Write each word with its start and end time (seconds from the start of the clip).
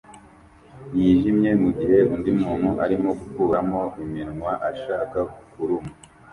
yijimye 0.97 1.49
mugihe 1.61 1.97
undi 2.13 2.31
muntu 2.41 2.69
arimo 2.83 3.09
gukuramo 3.19 3.81
iminwa 4.03 4.51
ashaka 4.69 5.19
kurumwa 5.51 5.91